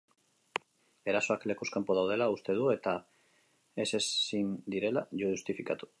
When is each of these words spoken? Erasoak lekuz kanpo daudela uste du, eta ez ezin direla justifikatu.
Erasoak 1.11 1.45
lekuz 1.51 1.67
kanpo 1.75 1.97
daudela 1.99 2.29
uste 2.37 2.55
du, 2.61 2.65
eta 2.77 2.95
ez 3.85 3.89
ezin 4.01 4.53
direla 4.77 5.09
justifikatu. 5.25 5.89